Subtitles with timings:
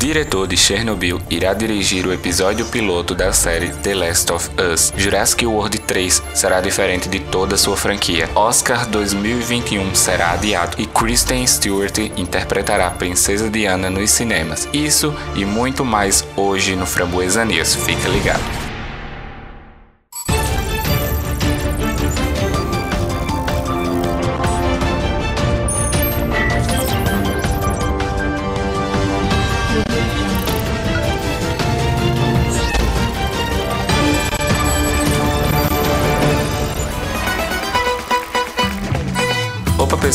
[0.00, 4.94] diretor de Chernobyl, irá dirigir o episódio piloto da série The Last of Us.
[4.96, 8.26] Jurassic World 3 será diferente de toda sua franquia.
[8.34, 14.66] Oscar 2021 será adiado e Kristen Stewart interpretará a Princesa Diana nos cinemas.
[14.72, 17.74] Isso e muito mais hoje no Framboesa News.
[17.74, 18.69] Fica ligado.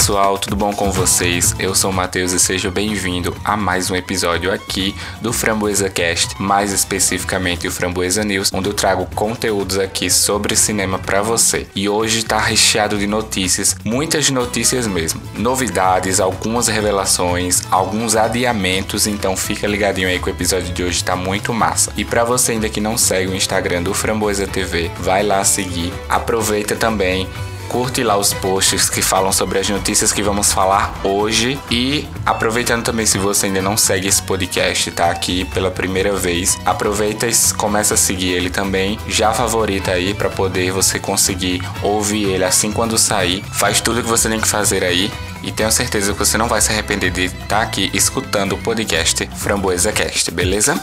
[0.05, 1.55] Pessoal, tudo bom com vocês?
[1.57, 6.39] Eu sou o Matheus e seja bem-vindo a mais um episódio aqui do Framboesa Cast,
[6.39, 11.65] mais especificamente o Framboesa News, onde eu trago conteúdos aqui sobre cinema para você.
[11.75, 19.35] E hoje está recheado de notícias, muitas notícias mesmo, novidades, algumas revelações, alguns adiamentos, então
[19.35, 21.91] fica ligadinho aí que o episódio de hoje está muito massa.
[21.97, 25.91] E para você ainda que não segue o Instagram do Framboesa TV, vai lá seguir.
[26.07, 27.27] Aproveita também
[27.65, 31.59] curte lá os posts que falam sobre as notícias que vamos falar hoje.
[31.69, 36.57] E aproveitando também, se você ainda não segue esse podcast, tá aqui pela primeira vez,
[36.65, 38.99] aproveita e começa a seguir ele também.
[39.07, 43.43] Já favorita aí para poder você conseguir ouvir ele assim quando sair.
[43.51, 45.11] Faz tudo que você tem que fazer aí.
[45.43, 48.57] E tenho certeza que você não vai se arrepender de estar tá aqui escutando o
[48.57, 50.81] podcast Framboesa Cast, beleza?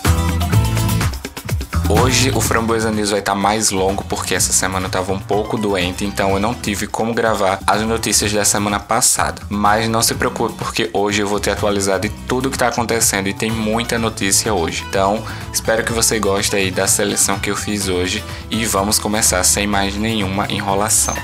[1.94, 5.18] Hoje o Framboesa News vai estar tá mais longo porque essa semana eu estava um
[5.18, 9.42] pouco doente, então eu não tive como gravar as notícias da semana passada.
[9.50, 13.28] Mas não se preocupe porque hoje eu vou ter atualizado de tudo que está acontecendo
[13.28, 14.82] e tem muita notícia hoje.
[14.88, 19.44] Então espero que você goste aí da seleção que eu fiz hoje e vamos começar
[19.44, 21.14] sem mais nenhuma enrolação.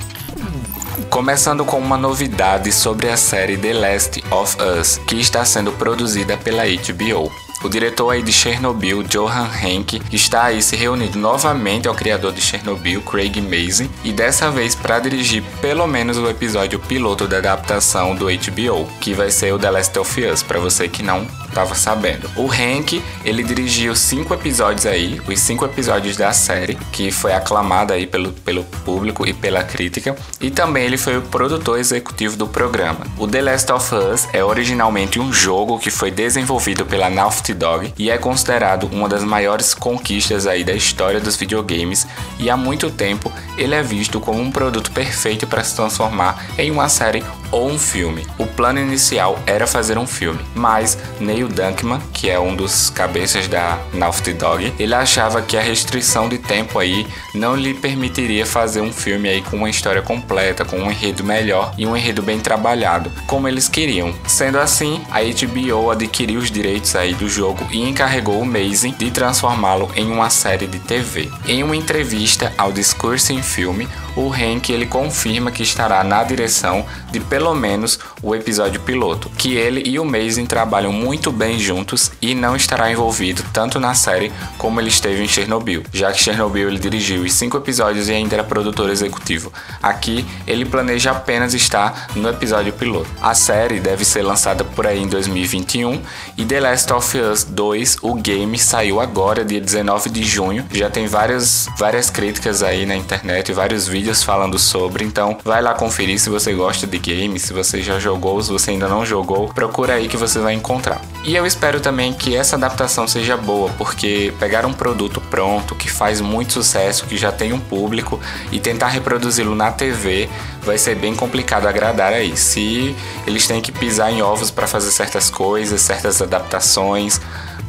[1.09, 6.37] Começando com uma novidade sobre a série The Last of Us, que está sendo produzida
[6.37, 7.48] pela HBO.
[7.63, 12.41] O diretor aí de Chernobyl, Johan Henke, está aí se reunindo novamente ao criador de
[12.41, 18.15] Chernobyl, Craig Mazin, e dessa vez para dirigir pelo menos o episódio piloto da adaptação
[18.15, 21.75] do HBO, que vai ser o The Last of Us, para você que não estava
[21.75, 22.31] sabendo.
[22.37, 27.95] O Hank, ele dirigiu cinco episódios aí, os cinco episódios da série, que foi aclamada
[27.95, 32.47] aí pelo, pelo público e pela crítica, e também ele foi o produtor executivo do
[32.47, 33.07] programa.
[33.17, 37.95] O The Last of Us é originalmente um jogo que foi desenvolvido pela Naughty Dog
[37.99, 42.07] e é considerado uma das maiores conquistas aí da história dos videogames,
[42.39, 46.71] e há muito tempo ele é visto como um produto perfeito para se transformar em
[46.71, 48.27] uma série ou um filme.
[48.39, 53.49] O plano inicial era fazer um filme, mas Neil Dunkman, que é um dos cabeças
[53.49, 58.81] da Naughty Dog, ele achava que a restrição de tempo aí não lhe permitiria fazer
[58.81, 62.41] um filme aí com uma história completa, com um enredo melhor e um enredo bem
[62.41, 64.15] trabalhado, como eles queriam.
[64.27, 69.11] Sendo assim, a HBO adquiriu os direitos aí do jogo e encarregou o Mazing de
[69.11, 71.31] transformá-lo em uma série de TV.
[71.47, 76.85] Em uma entrevista ao Discourse em Filme, o Hank ele confirma que estará na direção
[77.11, 82.11] de pelo menos o episódio piloto, que ele e o Mason trabalham muito bem juntos
[82.21, 86.67] e não estará envolvido tanto na série como ele esteve em Chernobyl, já que Chernobyl
[86.67, 89.53] ele dirigiu os cinco episódios e ainda era produtor executivo.
[89.81, 93.09] Aqui ele planeja apenas estar no episódio piloto.
[93.23, 96.03] A série deve ser lançada por aí em 2021
[96.37, 100.67] e The Last of Us 2, o game, saiu agora, dia 19 de junho.
[100.73, 105.63] Já tem várias, várias críticas aí na internet e vários vídeos falando sobre, então vai
[105.63, 109.05] lá conferir se você gosta de game, se você já jogou, se você ainda não
[109.05, 111.01] jogou, procura aí que você vai encontrar.
[111.25, 115.91] E eu espero também que essa adaptação seja boa, porque pegar um produto pronto, que
[115.91, 118.21] faz muito sucesso, que já tem um público,
[118.53, 120.29] e tentar reproduzi-lo na TV
[120.63, 122.37] vai ser bem complicado agradar aí.
[122.37, 122.95] Se
[123.27, 127.21] eles têm que pisar em ovos para fazer certas coisas, certas adaptações,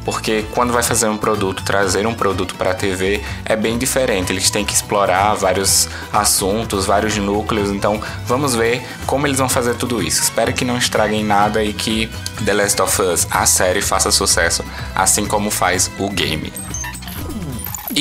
[0.05, 4.31] porque quando vai fazer um produto, trazer um produto para a TV é bem diferente.
[4.31, 7.69] Eles têm que explorar vários assuntos, vários núcleos.
[7.69, 10.21] Então, vamos ver como eles vão fazer tudo isso.
[10.21, 12.09] Espero que não estraguem nada e que
[12.43, 14.63] The Last of Us, a série, faça sucesso,
[14.95, 16.51] assim como faz o game.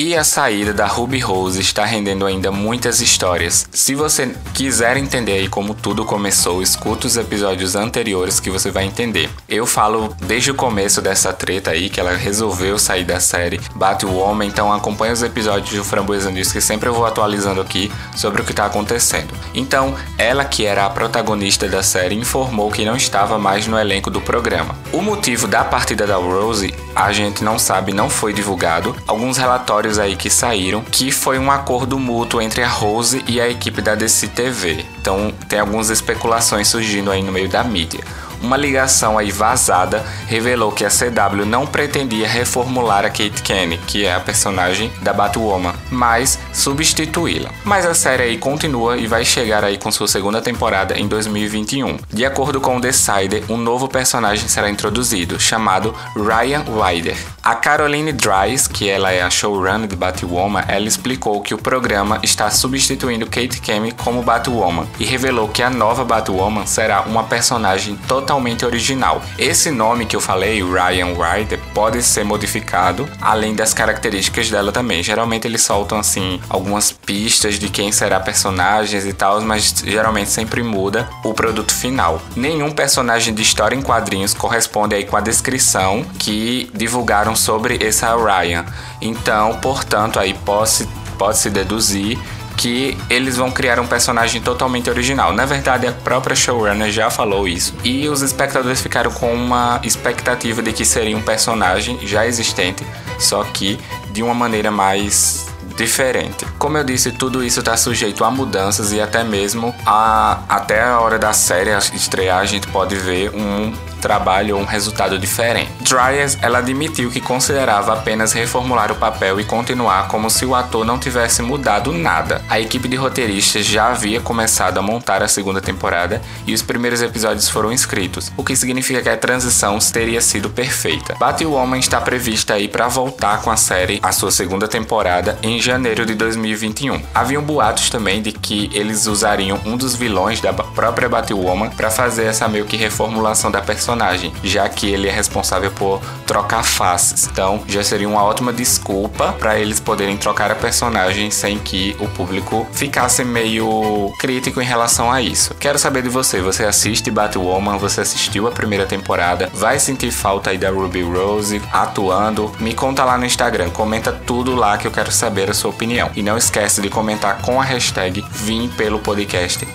[0.01, 3.67] E a saída da Ruby Rose está rendendo ainda muitas histórias.
[3.69, 9.29] Se você quiser entender como tudo começou, escuta os episódios anteriores que você vai entender.
[9.49, 14.05] Eu falo desde o começo dessa treta aí que ela resolveu sair da série Bate
[14.05, 17.91] o Homem, então acompanha os episódios do Framboesa News que sempre eu vou atualizando aqui
[18.15, 19.33] sobre o que está acontecendo.
[19.53, 24.09] Então, ela que era a protagonista da série informou que não estava mais no elenco
[24.09, 24.77] do programa.
[24.93, 28.95] O motivo da partida da Rose a gente não sabe, não foi divulgado.
[29.05, 33.49] Alguns relatórios aí que saíram, que foi um acordo mútuo entre a Rose e a
[33.49, 34.85] equipe da DC TV.
[35.01, 38.01] Então tem algumas especulações surgindo aí no meio da mídia.
[38.41, 44.05] Uma ligação aí vazada revelou que a CW não pretendia reformular a Kate Kenny, que
[44.05, 47.49] é a personagem da Batwoman, mas substituí-la.
[47.65, 51.97] Mas a série aí continua e vai chegar aí com sua segunda temporada em 2021.
[52.11, 57.17] De acordo com o Decider, um novo personagem será introduzido, chamado Ryan Wider.
[57.43, 62.19] A Caroline Dries, que ela é a showrunner de Batwoman, ela explicou que o programa
[62.23, 67.95] está substituindo Kate Kemi como Batwoman e revelou que a nova Batwoman será uma personagem
[68.07, 68.28] totalmente
[68.65, 69.21] original.
[69.37, 75.01] Esse nome que eu falei, Ryan Wider, pode ser modificado, além das características dela também.
[75.01, 80.61] Geralmente eles soltam assim algumas pistas de quem será personagens e tal, mas geralmente sempre
[80.61, 82.21] muda o produto final.
[82.35, 88.15] Nenhum personagem de história em quadrinhos corresponde aí com a descrição que divulgaram sobre essa
[88.15, 88.65] Ryan.
[89.01, 90.87] Então, portanto, aí pode-se
[91.19, 92.17] pode deduzir
[92.59, 95.31] que eles vão criar um personagem totalmente original.
[95.31, 97.73] Na verdade, a própria showrunner já falou isso.
[97.85, 102.85] E os espectadores ficaram com uma expectativa de que seria um personagem já existente,
[103.17, 103.79] só que
[104.11, 105.47] de uma maneira mais
[105.79, 106.45] diferente.
[106.57, 110.99] Como eu disse, tudo isso está sujeito a mudanças e até mesmo a, até a
[110.99, 115.71] hora da série estrear a gente pode ver um trabalho ou um resultado diferente.
[115.81, 120.85] Dryers, ela admitiu que considerava apenas reformular o papel e continuar como se o ator
[120.85, 122.41] não tivesse mudado nada.
[122.49, 127.01] A equipe de roteiristas já havia começado a montar a segunda temporada e os primeiros
[127.01, 131.15] episódios foram escritos, o que significa que a transição teria sido perfeita.
[131.19, 136.03] Batwoman está prevista aí para voltar com a série a sua segunda temporada em janeiro
[136.03, 136.99] de 2021.
[137.13, 142.23] Haviam boatos também de que eles usariam um dos vilões da própria Batwoman para fazer
[142.23, 147.27] essa meio que reformulação da personagem já que ele é responsável por trocar faces.
[147.29, 152.07] Então, já seria uma ótima desculpa para eles poderem trocar a personagem sem que o
[152.07, 155.53] público ficasse meio crítico em relação a isso.
[155.55, 160.51] Quero saber de você, você assiste Batwoman, você assistiu a primeira temporada, vai sentir falta
[160.51, 162.53] aí da Ruby Rose atuando?
[162.57, 166.09] Me conta lá no Instagram, comenta tudo lá que eu quero saber a sua opinião.
[166.15, 169.67] E não esquece de comentar com a hashtag Vim pelo podcast.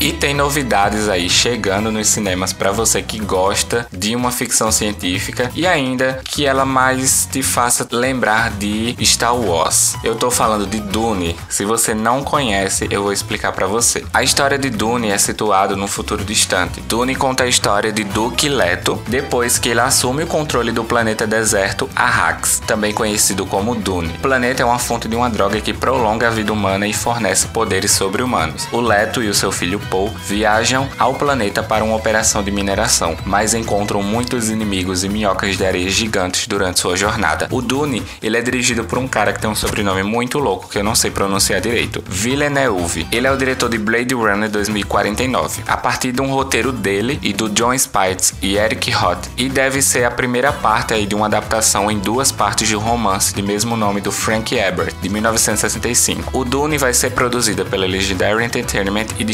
[0.00, 5.50] E tem novidades aí chegando nos cinemas para você que gosta de uma ficção científica
[5.54, 9.96] e ainda que ela mais te faça lembrar de Star Wars.
[10.02, 11.36] Eu tô falando de Dune.
[11.50, 14.02] Se você não conhece, eu vou explicar para você.
[14.14, 16.80] A história de Dune é situada no futuro distante.
[16.80, 21.26] Dune conta a história de Duke Leto depois que ele assume o controle do planeta
[21.26, 24.14] deserto Arrax, também conhecido como Dune.
[24.16, 27.48] O planeta é uma fonte de uma droga que prolonga a vida humana e fornece
[27.48, 28.66] poderes sobre-humanos.
[28.72, 33.16] O Leto e o seu filho Poe viajam ao planeta para uma operação de mineração,
[33.26, 37.48] mas encontram muitos inimigos e minhocas de areia gigantes durante sua jornada.
[37.50, 40.78] O Dune, ele é dirigido por um cara que tem um sobrenome muito louco que
[40.78, 42.02] eu não sei pronunciar direito.
[42.06, 43.06] Villeneuve.
[43.10, 47.32] Ele é o diretor de Blade Runner 2049, a partir de um roteiro dele e
[47.32, 51.26] do John Spites e Eric Roth, e deve ser a primeira parte aí de uma
[51.26, 56.38] adaptação em duas partes de um romance de mesmo nome do Frank Herbert, de 1965.
[56.38, 59.24] O Dune vai ser produzido pela Legendary Entertainment e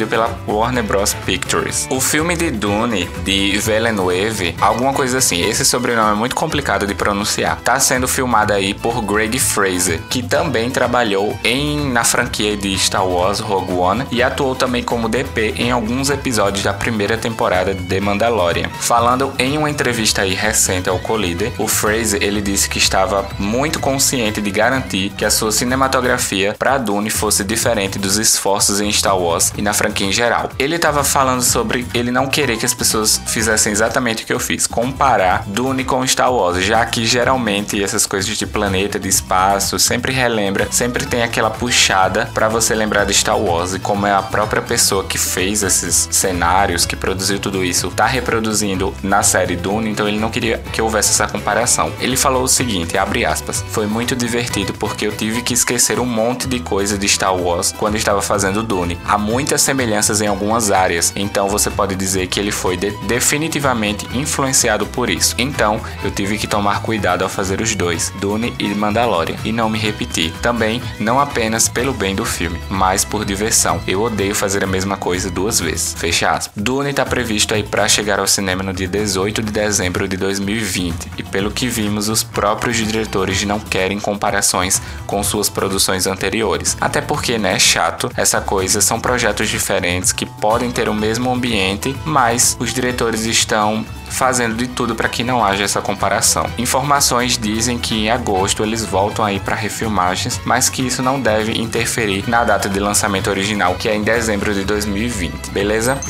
[0.00, 1.14] distribuído pela Warner Bros.
[1.26, 1.86] Pictures.
[1.90, 6.94] O filme de Dune, de Villeneuve, alguma coisa assim, esse sobrenome é muito complicado de
[6.94, 12.76] pronunciar, tá sendo filmado aí por Greg Fraser, que também trabalhou em na franquia de
[12.78, 17.74] Star Wars Rogue One e atuou também como DP em alguns episódios da primeira temporada
[17.74, 18.68] de The Mandalorian.
[18.80, 23.80] Falando em uma entrevista aí recente ao Collider, o Fraser ele disse que estava muito
[23.80, 29.18] consciente de garantir que a sua cinematografia para Dune fosse diferente dos esforços em Star
[29.18, 30.50] Wars e na franquia em geral.
[30.58, 34.40] Ele estava falando sobre ele não querer que as pessoas fizessem exatamente o que eu
[34.40, 39.78] fiz, comparar Dune com Star Wars, já que geralmente essas coisas de planeta, de espaço,
[39.78, 44.12] sempre relembra, sempre tem aquela puxada para você lembrar de Star Wars e como é
[44.12, 49.56] a própria pessoa que fez esses cenários, que produziu tudo isso, tá reproduzindo na série
[49.56, 51.92] Dune, então ele não queria que houvesse essa comparação.
[52.00, 56.06] Ele falou o seguinte, abre aspas, foi muito divertido porque eu tive que esquecer um
[56.06, 58.98] monte de coisa de Star Wars quando estava fazendo Dune.
[59.06, 62.90] Há muitas semelhanças semelhanças em algumas áreas, então você pode dizer que ele foi de
[63.06, 65.34] definitivamente influenciado por isso.
[65.38, 69.70] Então, eu tive que tomar cuidado ao fazer os dois, Dune e Mandalorian, e não
[69.70, 70.32] me repetir.
[70.42, 73.80] Também, não apenas pelo bem do filme, mas por diversão.
[73.86, 75.94] Eu odeio fazer a mesma coisa duas vezes.
[75.96, 76.62] Fecha aspas.
[76.62, 81.12] Dune está previsto aí para chegar ao cinema no dia 18 de dezembro de 2020,
[81.16, 86.76] e pelo que vimos, os próprios diretores não querem comparações com suas produções anteriores.
[86.78, 91.32] Até porque, né, chato, essa coisa são projetos diferentes diferentes que podem ter o mesmo
[91.32, 96.44] ambiente, mas os diretores estão fazendo de tudo para que não haja essa comparação.
[96.58, 101.52] Informações dizem que em agosto eles voltam aí para refilmagens, mas que isso não deve
[101.52, 106.00] interferir na data de lançamento original, que é em dezembro de 2020, beleza?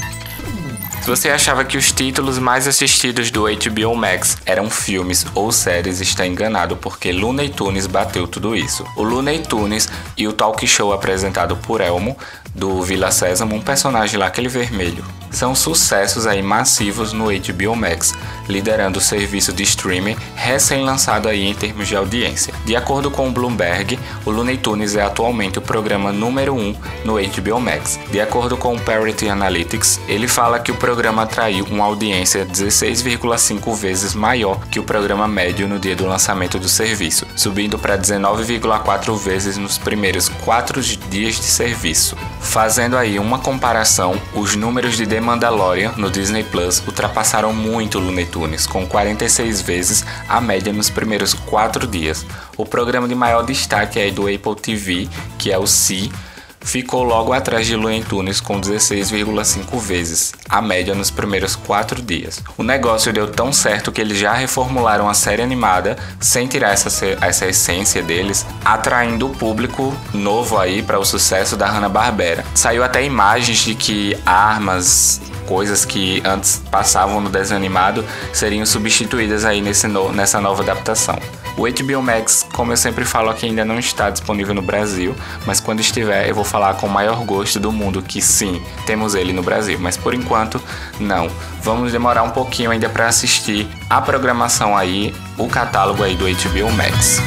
[1.11, 6.25] você achava que os títulos mais assistidos do HBO Max eram filmes ou séries, está
[6.25, 8.87] enganado, porque Looney Tunes bateu tudo isso.
[8.97, 12.17] O Looney Tunes e o talk show apresentado por Elmo,
[12.55, 18.15] do Vila Sésamo, um personagem lá, aquele vermelho, são sucessos aí massivos no HBO Max,
[18.49, 22.53] liderando o serviço de streaming recém-lançado aí em termos de audiência.
[22.65, 26.77] De acordo com o Bloomberg, o Looney Tunes é atualmente o programa número 1 um
[27.05, 27.99] no HBO Max.
[28.11, 33.75] De acordo com o Parity Analytics, ele fala que o programa atraiu uma audiência 16,5
[33.77, 39.17] vezes maior que o programa médio no dia do lançamento do serviço, subindo para 19,4
[39.17, 42.17] vezes nos primeiros 4 dias de serviço.
[42.41, 48.27] Fazendo aí uma comparação, os números de The Mandalorian no Disney Plus ultrapassaram muito Looney
[48.27, 52.27] Tunes, com 46 vezes a média nos primeiros 4 dias.
[52.57, 56.11] O programa de maior destaque é do Apple TV, que é o C,
[56.61, 62.43] ficou logo atrás de Looney Tunes com 16,5 vezes, a média nos primeiros 4 dias.
[62.57, 66.91] O negócio deu tão certo que eles já reformularam a série animada sem tirar essa,
[67.21, 72.45] essa essência deles, atraindo o público novo aí para o sucesso da Hanna-Barbera.
[72.55, 79.45] Saiu até imagens de que armas, coisas que antes passavam no desenho animado seriam substituídas
[79.45, 81.19] aí nesse no, nessa nova adaptação.
[81.57, 85.13] O HBO Max, como eu sempre falo aqui, ainda não está disponível no Brasil,
[85.45, 89.17] mas quando estiver eu vou falar com o maior gosto do mundo que sim, temos
[89.17, 90.63] ele no Brasil, mas por enquanto
[91.01, 91.29] não.
[91.65, 96.71] Vamos demorar um pouquinho ainda para assistir a programação aí, o catálogo aí do HBO
[96.77, 97.21] Max.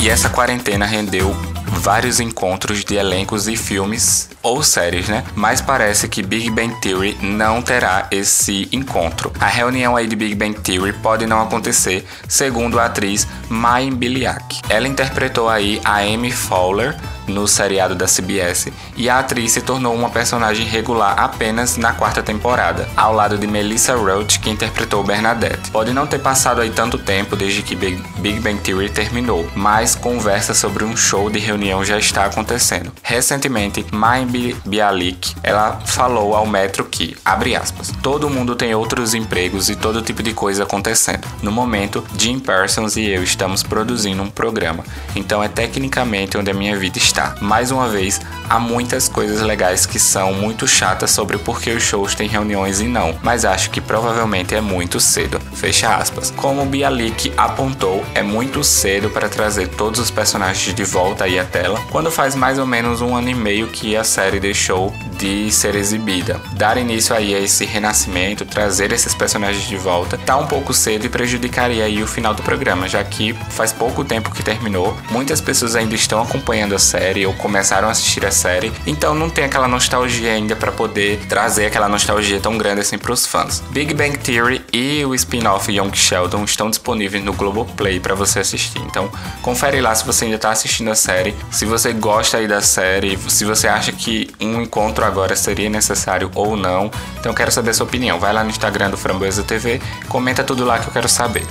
[0.00, 1.51] E essa quarentena rendeu
[1.82, 5.24] vários encontros de elencos e filmes ou séries, né?
[5.34, 9.32] Mas parece que Big Bang Theory não terá esse encontro.
[9.40, 14.60] A reunião aí de Big Bang Theory pode não acontecer, segundo a atriz Mayim Biliak.
[14.68, 16.96] Ela interpretou aí a Amy Fowler
[17.26, 22.20] no seriado da CBS, e a atriz se tornou uma personagem regular apenas na quarta
[22.20, 25.70] temporada, ao lado de Melissa Roach, que interpretou Bernadette.
[25.70, 30.52] Pode não ter passado aí tanto tempo desde que Big Bang Theory terminou, mas conversa
[30.52, 32.92] sobre um show de reunião já está acontecendo.
[33.02, 34.24] Recentemente, Mai
[34.64, 40.00] Bialik, ela falou ao Metro que, abre aspas, todo mundo tem outros empregos e todo
[40.00, 41.26] tipo de coisa acontecendo.
[41.42, 44.84] No momento, Jim Parsons e eu estamos produzindo um programa,
[45.14, 47.34] então é tecnicamente onde a minha vida está.
[47.40, 51.82] Mais uma vez, há muitas coisas legais que são muito chatas sobre por que os
[51.82, 55.38] shows têm reuniões e não, mas acho que provavelmente é muito cedo.
[55.54, 56.32] Fecha aspas.
[56.36, 61.44] Como Bialik apontou, é muito cedo para trazer todos os personagens de volta aí à
[61.44, 65.50] tela, quando faz mais ou menos um ano e meio que a série deixou de
[65.50, 66.40] ser exibida.
[66.52, 71.06] Dar início aí a esse renascimento, trazer esses personagens de volta, tá um pouco cedo
[71.06, 75.40] e prejudicaria aí o final do programa, já que faz pouco tempo que terminou, muitas
[75.40, 79.28] pessoas ainda estão acompanhando a série série ou começaram a assistir a série, então não
[79.28, 83.62] tem aquela nostalgia ainda para poder trazer aquela nostalgia tão grande assim para os fãs.
[83.70, 88.80] Big Bang Theory e o spin-off Young Sheldon estão disponíveis no Globoplay para você assistir.
[88.82, 89.10] Então,
[89.42, 93.18] confere lá se você ainda está assistindo a série, se você gosta aí da série,
[93.28, 96.90] se você acha que um encontro agora seria necessário ou não.
[97.18, 98.18] Então, eu quero saber a sua opinião.
[98.18, 101.44] Vai lá no Instagram do Framboesa TV, comenta tudo lá que eu quero saber.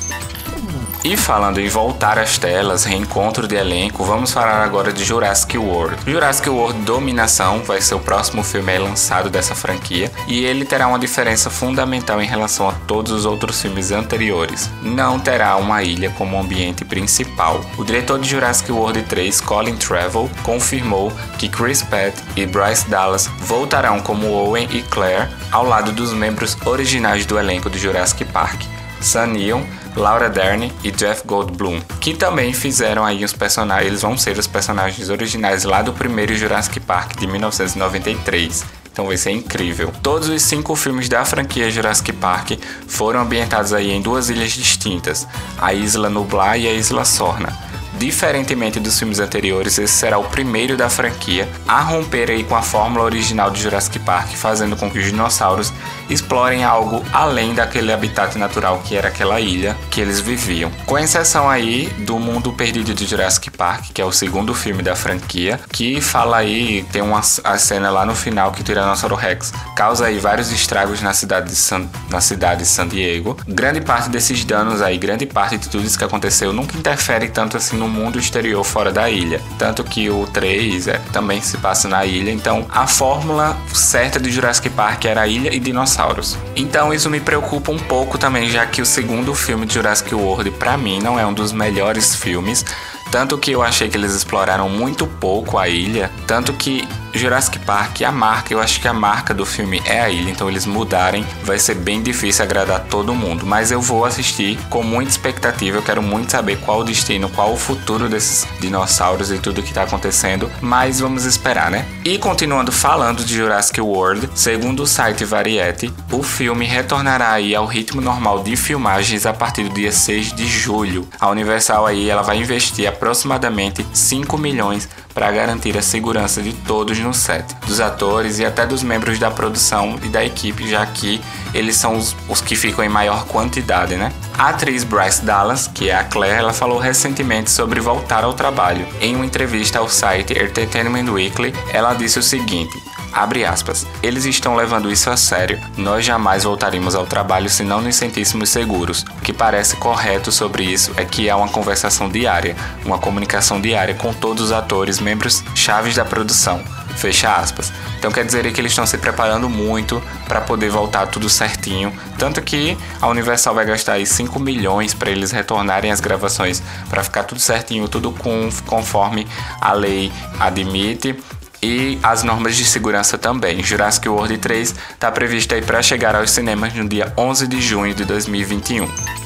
[1.04, 5.98] E falando em voltar às telas, reencontro de elenco, vamos falar agora de Jurassic World.
[6.06, 11.00] Jurassic World Dominação vai ser o próximo filme lançado dessa franquia e ele terá uma
[11.00, 14.70] diferença fundamental em relação a todos os outros filmes anteriores.
[14.84, 17.62] Não terá uma ilha como ambiente principal.
[17.80, 23.26] O diretor de Jurassic World 3, Colin Trevorrow, confirmou que Chris Pratt e Bryce Dallas
[23.40, 28.62] voltarão como Owen e Claire ao lado dos membros originais do elenco de Jurassic Park.
[29.02, 29.66] Sam Neill
[29.96, 34.48] Laura Dern e Jeff Goldblum, que também fizeram aí os personagens, eles vão ser os
[34.48, 38.64] personagens originais lá do primeiro Jurassic Park de 1993.
[38.92, 39.92] Então vai ser incrível.
[40.04, 42.52] Todos os cinco filmes da franquia Jurassic Park
[42.88, 47.72] foram ambientados aí em duas ilhas distintas, a Isla Nublar e a Isla Sorna.
[47.98, 52.62] Diferentemente dos filmes anteriores, esse será o primeiro da franquia a romper aí com a
[52.62, 55.72] fórmula original de Jurassic Park, fazendo com que os dinossauros
[56.12, 60.72] explorem algo além daquele habitat natural que era aquela ilha que eles viviam.
[60.86, 64.96] Com exceção aí do Mundo Perdido de Jurassic Park, que é o segundo filme da
[64.96, 69.54] franquia, que fala aí, tem uma a cena lá no final que o Tiranossauro Rex
[69.76, 73.38] causa aí vários estragos na cidade de San, na cidade de San Diego.
[73.48, 77.58] Grande parte desses danos aí, grande parte de tudo isso que aconteceu nunca interfere tanto
[77.58, 79.42] assim no mundo exterior fora da ilha.
[79.58, 82.32] Tanto que o 3 é, também se passa na ilha.
[82.32, 85.60] Então a fórmula certa de Jurassic Park era ilha e
[86.02, 86.38] dinossauros.
[86.56, 90.52] Então isso me preocupa um pouco também, já que o segundo filme de Jurassic World,
[90.52, 92.66] para mim, não é um dos melhores filmes
[93.12, 98.02] Tanto que eu achei que eles exploraram muito pouco a ilha, tanto que Jurassic Park,
[98.04, 101.26] a marca, eu acho que a marca do filme é a ilha, então eles mudarem
[101.44, 103.46] vai ser bem difícil agradar todo mundo.
[103.46, 107.54] Mas eu vou assistir com muita expectativa, eu quero muito saber qual o destino, qual
[107.54, 111.86] o futuro desses dinossauros e tudo que tá acontecendo, mas vamos esperar, né?
[112.06, 117.66] E continuando falando de Jurassic World, segundo o site Variety, o filme retornará aí ao
[117.66, 121.08] ritmo normal de filmagens a partir do dia 6 de julho.
[121.20, 127.00] A Universal aí ela vai investir aproximadamente 5 milhões para garantir a segurança de todos
[127.00, 131.20] no set, dos atores e até dos membros da produção e da equipe, já que
[131.52, 134.14] eles são os, os que ficam em maior quantidade, né?
[134.38, 138.88] A atriz Bryce Dallas, que é a Claire, ela falou recentemente sobre voltar ao trabalho.
[139.02, 142.72] Em uma entrevista ao site Entertainment Weekly, ela disse o seguinte:
[143.14, 143.86] Abre aspas.
[144.02, 145.60] Eles estão levando isso a sério.
[145.78, 149.06] Nós jamais voltaríamos ao trabalho se não nos sentíssemos seguros.
[149.18, 153.94] O que parece correto sobre isso é que há uma conversação diária, uma comunicação diária
[153.96, 156.64] com todos os atores, membros chaves da produção.
[156.96, 157.72] Fecha aspas.
[157.98, 161.94] Então quer dizer que eles estão se preparando muito para poder voltar tudo certinho.
[162.18, 167.04] Tanto que a Universal vai gastar aí 5 milhões para eles retornarem as gravações para
[167.04, 169.28] ficar tudo certinho, tudo com, conforme
[169.60, 171.16] a lei admite
[171.62, 173.62] e as normas de segurança também.
[173.64, 177.94] Jurassic World 3 está previsto aí para chegar aos cinemas no dia 11 de junho
[177.94, 179.21] de 2021.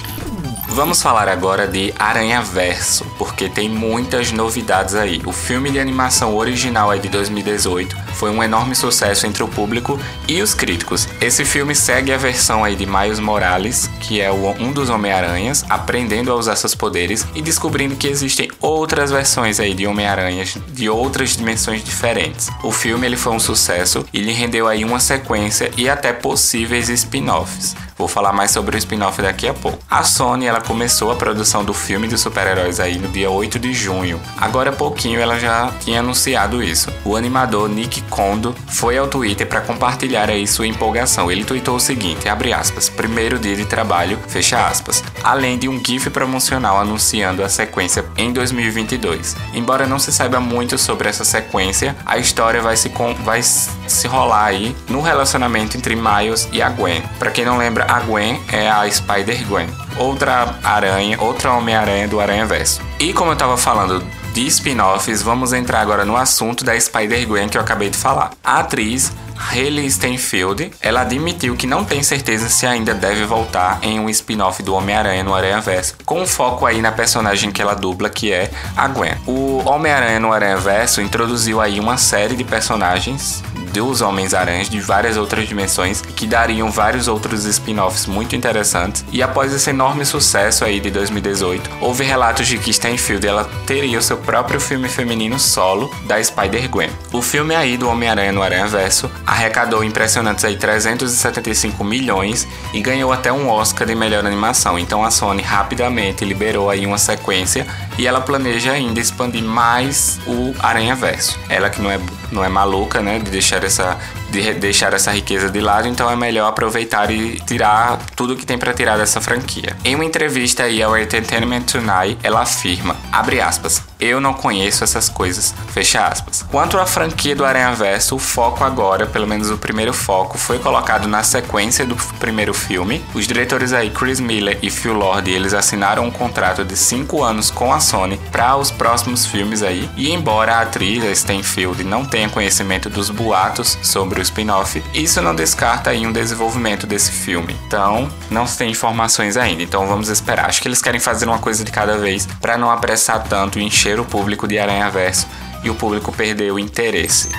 [0.67, 5.21] Vamos falar agora de Aranha Verso, porque tem muitas novidades aí.
[5.25, 9.99] O filme de animação original é de 2018, foi um enorme sucesso entre o público
[10.27, 11.07] e os críticos.
[11.21, 16.31] Esse filme segue a versão aí de Miles Morales, que é um dos Homem-Aranhas, aprendendo
[16.31, 21.37] a usar seus poderes e descobrindo que existem outras versões aí de Homem-Aranhas de outras
[21.37, 22.49] dimensões diferentes.
[22.63, 26.89] O filme ele foi um sucesso e lhe rendeu aí uma sequência e até possíveis
[26.89, 27.75] spin-offs.
[27.97, 29.79] Vou falar mais sobre o spin-off daqui a pouco.
[29.89, 33.73] A Sony ela começou a produção do filme de super-heróis aí no dia 8 de
[33.73, 34.19] junho.
[34.37, 36.91] Agora há pouquinho ela já tinha anunciado isso.
[37.05, 41.31] O animador Nick Kondo foi ao Twitter para compartilhar aí sua empolgação.
[41.31, 45.81] Ele tweetou o seguinte, abre aspas, primeiro dia de trabalho, fecha aspas, além de um
[45.81, 49.37] GIF promocional anunciando a sequência em 2022.
[49.53, 54.07] Embora não se saiba muito sobre essa sequência, a história vai se, com, vai se
[54.07, 57.01] rolar aí no relacionamento entre Miles e a Gwen.
[57.17, 59.67] Para quem não lembra, a Gwen é a Spider-Gwen,
[59.97, 62.81] outra aranha, outra Homem-Aranha do Aranha Verso.
[62.99, 67.57] E como eu tava falando de spin-offs, vamos entrar agora no assunto da Spider-Gwen que
[67.57, 68.31] eu acabei de falar.
[68.43, 73.99] A atriz Hayley Steinfeld, ela admitiu que não tem certeza se ainda deve voltar em
[73.99, 78.31] um spin-off do Homem-Aranha no Aranha-Verso, com foco aí na personagem que ela dubla, que
[78.31, 79.13] é a Gwen.
[79.27, 83.43] O Homem-Aranha no Aranha-Verso introduziu aí uma série de personagens
[83.75, 89.03] dos Homens-Aranhas de várias outras dimensões que dariam vários outros spin-offs muito interessantes.
[89.11, 93.99] E após esse enorme sucesso aí de 2018, houve relatos de que Steinfeld ela teria
[93.99, 96.89] o seu próprio filme feminino solo da Spider-Gwen.
[97.11, 103.31] O filme aí do Homem-Aranha no Aranha-Verso arrecadou impressionantes aí 375 milhões e ganhou até
[103.31, 104.79] um Oscar de melhor animação.
[104.79, 110.55] Então a Sony rapidamente liberou aí uma sequência e ela planeja ainda expandir mais o
[110.59, 111.37] Aranha Verso.
[111.49, 111.99] Ela que não é,
[112.31, 113.97] não é maluca, né, de deixar essa
[114.35, 118.57] de deixar essa riqueza de lado, então é melhor aproveitar e tirar tudo que tem
[118.57, 119.75] para tirar dessa franquia.
[119.83, 125.07] Em uma entrevista aí ao Entertainment Tonight, ela afirma, abre aspas, eu não conheço essas
[125.07, 126.43] coisas, fecha aspas.
[126.43, 130.59] Quanto à franquia do Aranha Verso, o foco agora, pelo menos o primeiro foco, foi
[130.59, 133.03] colocado na sequência do primeiro filme.
[133.13, 137.49] Os diretores aí, Chris Miller e Phil Lord, eles assinaram um contrato de 5 anos
[137.49, 139.89] com a Sony para os próximos filmes aí.
[139.95, 145.33] E embora a atriz a Stenfield não tenha conhecimento dos boatos sobre spin-off, isso não
[145.33, 147.55] descarta aí um desenvolvimento desse filme.
[147.65, 149.63] Então, não se tem informações ainda.
[149.63, 150.47] Então vamos esperar.
[150.47, 153.63] Acho que eles querem fazer uma coisa de cada vez para não apressar tanto e
[153.63, 155.27] encher o público de Aranha Verso
[155.63, 157.29] e o público perder o interesse.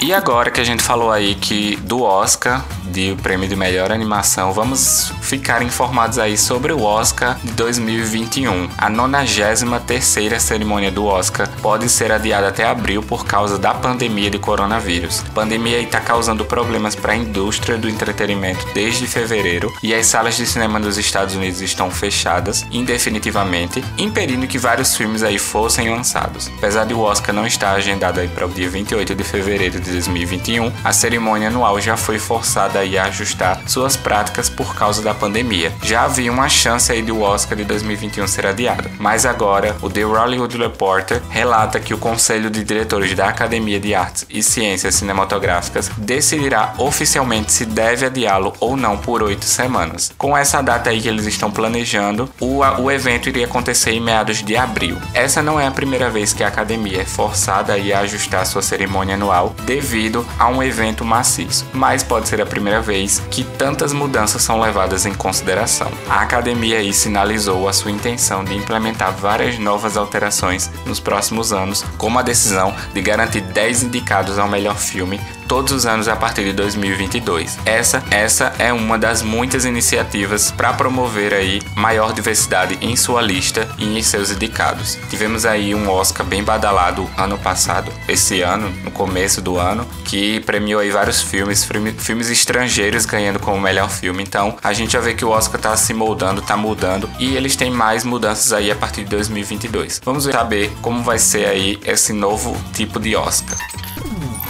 [0.00, 4.52] E agora que a gente falou aí que do Oscar, de prêmio de melhor animação,
[4.52, 8.68] vamos ficar informados aí sobre o Oscar de 2021.
[8.76, 14.38] A 93 cerimônia do Oscar pode ser adiada até abril por causa da pandemia de
[14.38, 15.24] coronavírus.
[15.30, 20.36] A pandemia está causando problemas para a indústria do entretenimento desde fevereiro e as salas
[20.36, 26.48] de cinema dos Estados Unidos estão fechadas indefinitivamente, impedindo que vários filmes aí fossem lançados.
[26.58, 29.92] Apesar de o Oscar não estar agendado aí para o dia 28 de fevereiro de
[29.92, 35.14] 2021, a cerimônia anual já foi forçada forçada a ajustar suas práticas por causa da
[35.14, 35.72] pandemia.
[35.82, 40.02] Já havia uma chance aí do Oscar de 2021 ser adiado, mas agora o The
[40.02, 45.90] Hollywood Reporter relata que o Conselho de Diretores da Academia de Artes e Ciências Cinematográficas
[45.96, 50.12] decidirá oficialmente se deve adiá-lo ou não por oito semanas.
[50.18, 54.42] Com essa data aí que eles estão planejando, o, o evento iria acontecer em meados
[54.42, 54.98] de abril.
[55.14, 59.14] Essa não é a primeira vez que a academia é forçada a ajustar sua cerimônia
[59.14, 64.42] anual devido a um evento maciço, mas pode ser a primeira vez que tantas mudanças
[64.42, 65.90] são levadas em consideração.
[66.08, 71.84] A academia aí sinalizou a sua intenção de implementar várias novas alterações nos próximos anos,
[71.96, 75.20] como a decisão de garantir 10 indicados ao melhor filme
[75.52, 77.58] todos os anos a partir de 2022.
[77.66, 83.68] Essa, essa é uma das muitas iniciativas para promover aí maior diversidade em sua lista
[83.76, 84.98] e em seus indicados.
[85.10, 90.40] Tivemos aí um Oscar bem badalado ano passado, esse ano, no começo do ano, que
[90.40, 94.22] premiou aí vários filmes, filmes estrangeiros ganhando como melhor filme.
[94.22, 97.56] Então, a gente já vê que o Oscar tá se moldando, tá mudando e eles
[97.56, 100.00] têm mais mudanças aí a partir de 2022.
[100.04, 103.58] Vamos saber como vai ser aí esse novo tipo de Oscar.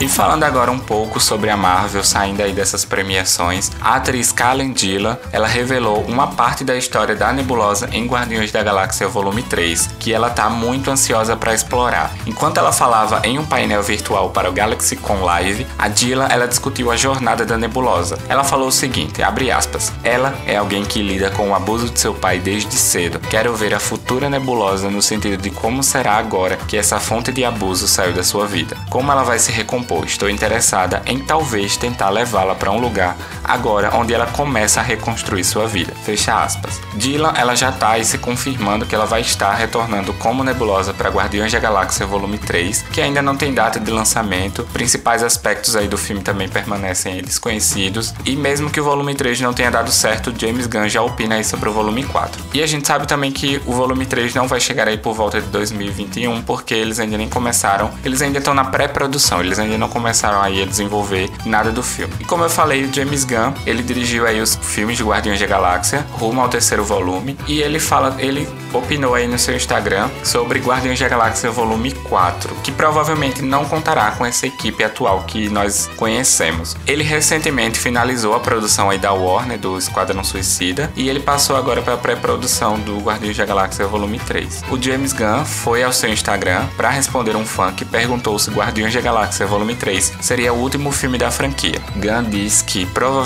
[0.00, 4.72] E falando agora um pouco sobre a Marvel saindo aí dessas premiações, a atriz Kalen
[4.72, 9.90] Dilla, ela revelou uma parte da história da nebulosa em Guardiões da Galáxia Volume 3,
[10.00, 12.12] que ela tá muito ansiosa para explorar.
[12.26, 16.48] Enquanto ela falava em um painel virtual para o Galaxy Con Live, a Dilla ela
[16.48, 18.18] discutiu a jornada da nebulosa.
[18.28, 22.00] Ela falou o seguinte, abre aspas, ela é alguém que lida com o abuso de
[22.00, 23.20] seu pai desde cedo.
[23.31, 27.44] Quero ver a futura nebulosa no sentido de como será agora que essa fonte de
[27.44, 28.76] abuso saiu da sua vida.
[28.90, 33.94] Como ela vai se recompor estou interessada em talvez tentar levá-la para um lugar agora
[33.94, 35.92] onde ela começa a reconstruir sua vida.
[36.05, 36.81] Fecha aspas.
[36.94, 41.11] Dylan, ela já está aí se confirmando que ela vai estar retornando como nebulosa para
[41.11, 44.64] Guardiões da Galáxia Volume 3, que ainda não tem data de lançamento.
[44.72, 49.52] Principais aspectos aí do filme também permanecem desconhecidos e mesmo que o volume 3 não
[49.52, 52.42] tenha dado certo, James Gunn já opina aí sobre o volume 4.
[52.55, 55.40] E a gente sabe também que o volume 3 não vai chegar aí por volta
[55.40, 59.88] de 2021, porque eles ainda nem começaram, eles ainda estão na pré-produção, eles ainda não
[59.88, 62.12] começaram aí a desenvolver nada do filme.
[62.20, 63.31] E como eu falei, o James Gunn,
[63.66, 67.78] ele dirigiu aí os filmes de Guardiões da Galáxia, rumo ao terceiro volume, e ele
[67.78, 73.42] fala, ele opinou aí no seu Instagram sobre Guardiões da Galáxia Volume 4, que provavelmente
[73.42, 76.76] não contará com essa equipe atual que nós conhecemos.
[76.86, 81.82] Ele recentemente finalizou a produção aí da Warner do Esquadrão Suicida e ele passou agora
[81.82, 84.64] para a pré-produção do Guardiões da Galáxia Volume 3.
[84.70, 88.94] O James Gunn foi ao seu Instagram para responder um fã que perguntou se Guardiões
[88.94, 91.80] da Galáxia Volume 3 seria o último filme da franquia.
[91.96, 93.21] Gunn diz que provavelmente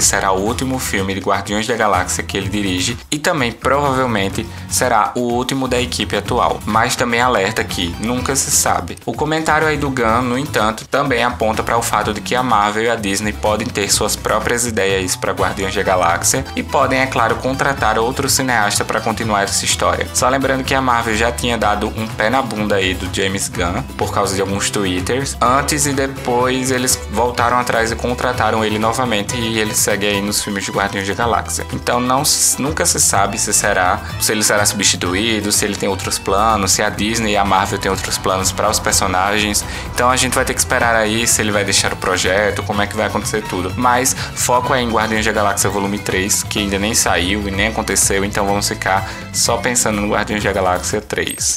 [0.00, 5.12] será o último filme de Guardiões da Galáxia que ele dirige e também provavelmente será
[5.14, 8.96] o último da equipe atual, mas também alerta que nunca se sabe.
[9.04, 12.42] O comentário aí do Gunn, no entanto, também aponta para o fato de que a
[12.42, 17.00] Marvel e a Disney podem ter suas próprias ideias para Guardiões da Galáxia e podem,
[17.00, 20.06] é claro, contratar outro cineasta para continuar essa história.
[20.14, 23.48] Só lembrando que a Marvel já tinha dado um pé na bunda aí do James
[23.48, 28.78] Gunn por causa de alguns twitters antes e depois eles voltaram atrás e contrataram ele
[28.78, 31.66] novamente e ele segue aí nos filmes de Guardiões da Galáxia.
[31.72, 32.22] Então não
[32.58, 36.82] nunca se sabe se será, se ele será substituído, se ele tem outros planos, se
[36.82, 39.64] a Disney e a Marvel têm outros planos para os personagens.
[39.94, 42.82] Então a gente vai ter que esperar aí se ele vai deixar o projeto, como
[42.82, 43.72] é que vai acontecer tudo.
[43.76, 47.68] Mas foco é em Guardiões da Galáxia Volume 3, que ainda nem saiu e nem
[47.68, 51.56] aconteceu, então vamos ficar só pensando no Guardiões da Galáxia 3.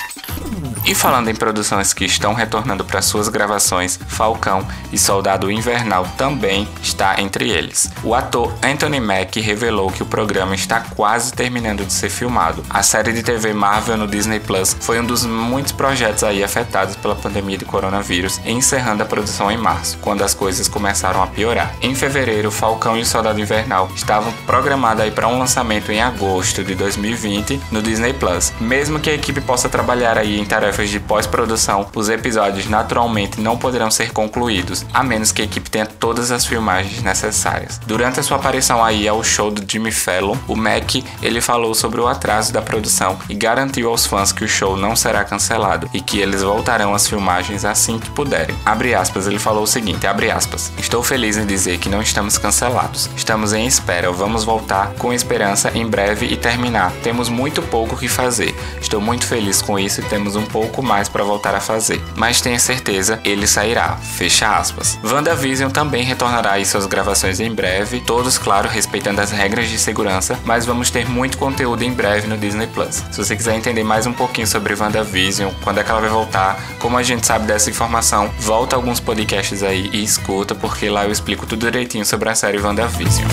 [0.85, 6.67] E falando em produções que estão retornando para suas gravações, Falcão e Soldado Invernal também
[6.81, 7.66] está entre eles.
[8.03, 12.63] O ator Anthony Mack revelou que o programa está quase terminando de ser filmado.
[12.69, 16.95] A série de TV Marvel no Disney Plus foi um dos muitos projetos aí afetados
[16.95, 21.73] pela pandemia de coronavírus, encerrando a produção em março, quando as coisas começaram a piorar.
[21.81, 26.63] Em fevereiro, Falcão e o Soldado Invernal estavam programados aí para um lançamento em agosto
[26.63, 28.53] de 2020 no Disney Plus.
[28.59, 33.57] Mesmo que a equipe possa trabalhar aí em tarefas de pós-produção, os episódios naturalmente não
[33.57, 37.56] poderão ser concluídos, a menos que a equipe tenha todas as filmagens necessárias.
[37.85, 41.99] Durante a sua aparição aí ao show do Jimmy Fallon, o Mac ele falou sobre
[41.99, 46.01] o atraso da produção e garantiu aos fãs que o show não será cancelado e
[46.01, 48.55] que eles voltarão às filmagens assim que puderem.
[48.65, 52.37] Abre aspas, ele falou o seguinte, abre aspas, estou feliz em dizer que não estamos
[52.37, 53.09] cancelados.
[53.15, 56.91] Estamos em espera, vamos voltar com esperança em breve e terminar.
[57.03, 58.55] Temos muito pouco que fazer.
[58.81, 62.01] Estou muito feliz com isso e temos um pouco mais para voltar a fazer.
[62.15, 63.97] Mas tenha certeza, ele sairá.
[63.97, 64.97] Fecha aspas.
[65.03, 70.39] WandaVision também retornará aí suas gravações em breve, todos, claro, respeitando as regras de segurança,
[70.45, 73.03] mas vamos ter muito conteúdo em breve no Disney Plus.
[73.11, 76.59] Se você quiser entender mais um pouquinho sobre WandaVision, quando é que ela vai voltar,
[76.79, 81.11] como a gente sabe dessa informação, volta alguns podcasts aí e escuta, porque lá eu
[81.11, 83.27] explico tudo direitinho sobre a série WandaVision.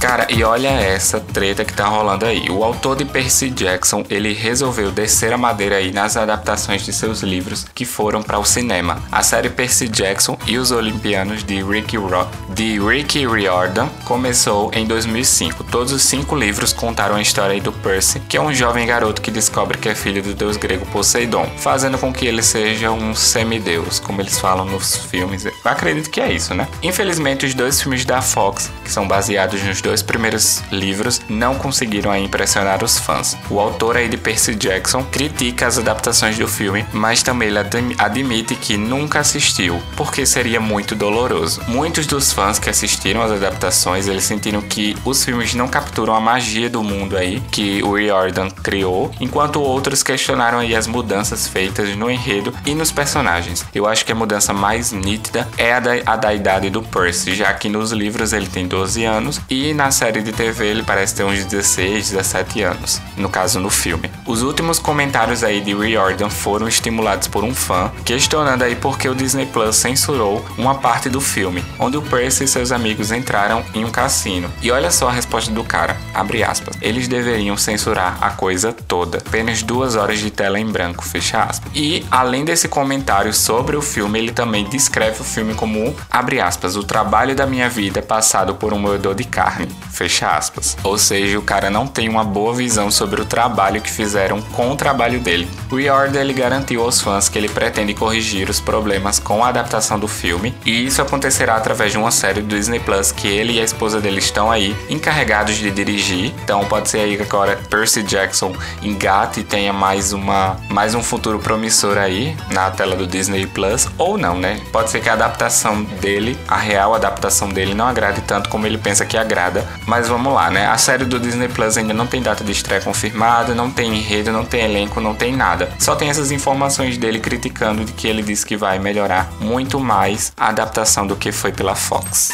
[0.00, 2.48] Cara, e olha essa treta que tá rolando aí.
[2.50, 7.22] O autor de Percy Jackson, ele resolveu descer a madeira aí nas adaptações de seus
[7.22, 9.02] livros que foram para o cinema.
[9.10, 14.86] A série Percy Jackson e os Olimpianos de Ricky, Ro de Ricky Riordan começou em
[14.86, 15.64] 2005.
[15.64, 19.22] Todos os cinco livros contaram a história aí do Percy, que é um jovem garoto
[19.22, 23.14] que descobre que é filho do deus grego Poseidon, fazendo com que ele seja um
[23.14, 25.44] semideus, como eles falam nos filmes.
[25.46, 26.68] Eu acredito que é isso, né?
[26.82, 32.16] Infelizmente, os dois filmes da Fox, que são baseados nos dois primeiros livros não conseguiram
[32.16, 33.36] impressionar os fãs.
[33.48, 37.58] O autor aí de Percy Jackson critica as adaptações do filme, mas também ele
[37.98, 41.62] admite que nunca assistiu, porque seria muito doloroso.
[41.68, 46.20] Muitos dos fãs que assistiram às adaptações, eles sentiram que os filmes não capturam a
[46.20, 51.94] magia do mundo aí que o Riordan criou, enquanto outros questionaram aí as mudanças feitas
[51.94, 53.64] no enredo e nos personagens.
[53.72, 57.36] Eu acho que a mudança mais nítida é a da, a da idade do Percy,
[57.36, 61.14] já que nos livros ele tem 12 anos e na série de TV ele parece
[61.14, 64.10] ter uns 16, 17 anos, no caso no filme.
[64.26, 69.08] Os últimos comentários aí de Riordan foram estimulados por um fã, questionando aí por que
[69.08, 73.62] o Disney Plus censurou uma parte do filme, onde o Percy e seus amigos entraram
[73.74, 74.50] em um cassino.
[74.62, 79.18] E olha só a resposta do cara, abre aspas, eles deveriam censurar a coisa toda,
[79.18, 81.70] apenas duas horas de tela em branco, fecha aspas.
[81.74, 86.76] E além desse comentário sobre o filme, ele também descreve o filme como, abre aspas,
[86.76, 90.76] o trabalho da minha vida passado por um moedor de carne, Fecha aspas.
[90.82, 94.70] Ou seja, o cara não tem uma boa visão sobre o trabalho que fizeram com
[94.70, 95.48] o trabalho dele.
[95.70, 99.98] O Riordan ele garantiu aos fãs que ele pretende corrigir os problemas com a adaptação
[99.98, 103.60] do filme, e isso acontecerá através de uma série do Disney Plus que ele e
[103.60, 106.32] a esposa dele estão aí encarregados de dirigir.
[106.44, 111.02] Então pode ser aí que agora Percy Jackson engate e tenha mais uma mais um
[111.02, 114.60] futuro promissor aí na tela do Disney Plus ou não, né?
[114.72, 118.78] Pode ser que a adaptação dele, a real adaptação dele não agrade tanto como ele
[118.78, 119.55] pensa que agrada,
[119.86, 120.66] mas vamos lá, né?
[120.66, 124.32] A série do Disney Plus ainda não tem data de estreia confirmada, não tem enredo,
[124.32, 125.70] não tem elenco, não tem nada.
[125.78, 130.32] Só tem essas informações dele criticando de que ele disse que vai melhorar muito mais
[130.36, 132.30] a adaptação do que foi pela Fox.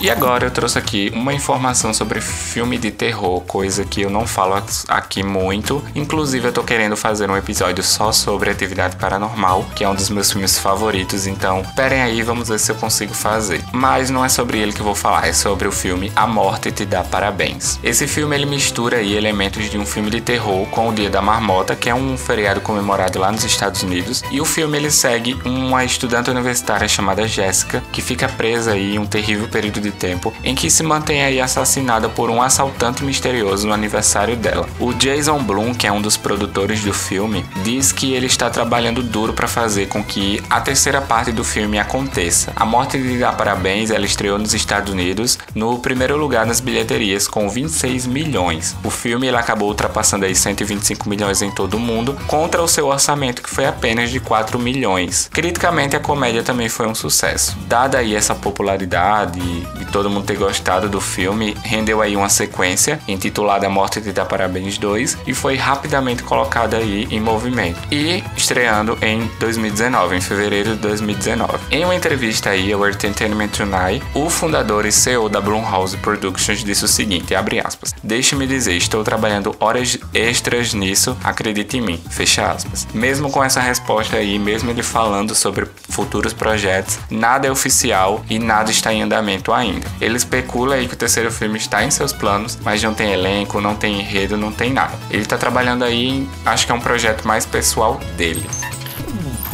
[0.00, 4.26] E agora eu trouxe aqui uma informação sobre filme de terror, coisa que eu não
[4.26, 5.82] falo aqui muito.
[5.94, 10.10] Inclusive, eu tô querendo fazer um episódio só sobre Atividade Paranormal, que é um dos
[10.10, 11.26] meus filmes favoritos.
[11.26, 13.62] Então, esperem aí, vamos ver se eu consigo fazer.
[13.72, 16.72] Mas não é sobre ele que eu vou falar, é sobre o filme A Morte
[16.72, 17.78] Te Dá Parabéns.
[17.84, 21.20] Esse filme ele mistura aí elementos de um filme de terror com o Dia da
[21.20, 24.24] Marmota, que é um feriado comemorado lá nos Estados Unidos.
[24.30, 28.98] E o filme ele segue uma estudante universitária chamada Jéssica, que fica presa aí em
[28.98, 33.66] um terrível período de tempo em que se mantém aí assassinada por um assaltante misterioso
[33.66, 34.66] no aniversário dela.
[34.80, 39.02] O Jason Blum, que é um dos produtores do filme, diz que ele está trabalhando
[39.02, 42.52] duro para fazer com que a terceira parte do filme aconteça.
[42.56, 47.26] A Morte de Dá Parabéns, ela estreou nos Estados Unidos no primeiro lugar nas bilheterias
[47.26, 48.76] com 26 milhões.
[48.84, 52.86] O filme ele acabou ultrapassando aí 125 milhões em todo o mundo contra o seu
[52.86, 55.28] orçamento que foi apenas de 4 milhões.
[55.32, 57.56] Criticamente a comédia também foi um sucesso.
[57.66, 59.40] Dada aí essa popularidade
[59.80, 64.24] e todo mundo ter gostado do filme, rendeu aí uma sequência intitulada Morte de Dá
[64.24, 67.78] Parabéns 2 e foi rapidamente colocada aí em movimento.
[67.90, 71.58] E estreando em 2019, em fevereiro de 2019.
[71.70, 76.84] Em uma entrevista aí ao Entertainment Tonight, o fundador e CEO da Blumhouse Productions disse
[76.84, 82.50] o seguinte, abre aspas, Deixe-me dizer, estou trabalhando horas extras nisso, acredite em mim, fecha
[82.50, 82.86] aspas.
[82.92, 88.38] Mesmo com essa resposta aí, mesmo ele falando sobre futuros projetos, nada é oficial e
[88.38, 89.86] nada está em andamento ainda.
[90.00, 93.60] Ele especula aí que o terceiro filme está em seus planos, mas não tem elenco,
[93.60, 94.92] não tem enredo, não tem nada.
[95.10, 98.44] Ele está trabalhando aí acho que é um projeto mais pessoal dele.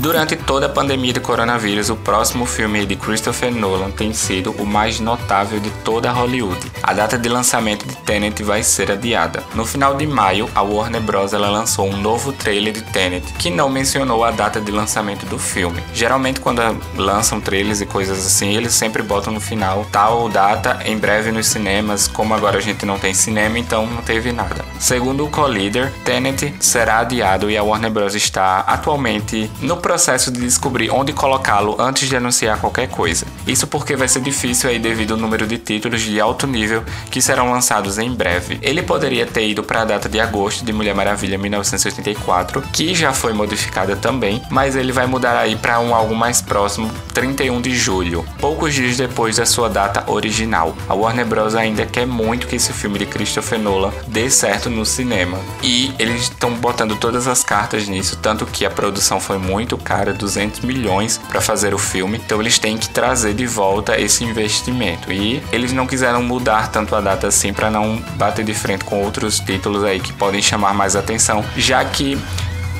[0.01, 4.65] Durante toda a pandemia do coronavírus, o próximo filme de Christopher Nolan tem sido o
[4.65, 6.71] mais notável de toda Hollywood.
[6.85, 9.43] A data de lançamento de Tenet vai ser adiada.
[9.57, 11.33] No final de maio, a Warner Bros.
[11.33, 15.83] lançou um novo trailer de Tenet que não mencionou a data de lançamento do filme.
[15.93, 16.63] Geralmente, quando
[16.97, 21.49] lançam trailers e coisas assim, eles sempre botam no final tal data em breve nos
[21.49, 22.07] cinemas.
[22.07, 24.65] Como agora a gente não tem cinema, então não teve nada.
[24.79, 28.15] Segundo o Collider, Tenet será adiado e a Warner Bros.
[28.15, 33.25] está atualmente no processo de descobrir onde colocá-lo antes de anunciar qualquer coisa.
[33.49, 37.23] Isso porque vai ser difícil aí devido ao número de títulos de alto nível que
[37.23, 38.59] serão lançados em breve.
[38.61, 43.15] Ele poderia ter ido para a data de agosto de Mulher Maravilha 1984, que já
[43.15, 47.75] foi modificada também, mas ele vai mudar aí para um algo mais próximo, 31 de
[47.75, 50.77] julho, poucos dias depois da sua data original.
[50.87, 54.85] A Warner Bros ainda quer muito que esse filme de Christopher Nolan dê certo no
[54.85, 55.39] cinema.
[55.63, 60.13] E eles estão botando todas as cartas nisso, tanto que a produção foi muito cara,
[60.13, 62.21] 200 milhões para fazer o filme.
[62.23, 65.13] Então eles têm que trazer de volta esse investimento.
[65.13, 69.01] E eles não quiseram mudar tanto a data assim para não bater de frente com
[69.03, 72.19] outros títulos aí que podem chamar mais atenção, já que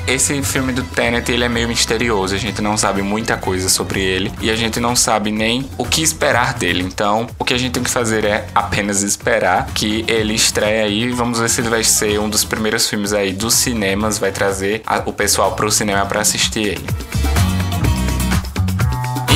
[0.05, 4.01] esse filme do Tenet ele é meio misterioso, a gente não sabe muita coisa sobre
[4.01, 6.83] ele e a gente não sabe nem o que esperar dele.
[6.83, 11.11] Então, o que a gente tem que fazer é apenas esperar que ele estreie aí.
[11.11, 14.81] Vamos ver se ele vai ser um dos primeiros filmes aí dos cinemas, vai trazer
[15.05, 17.48] o pessoal para o cinema para assistir ele.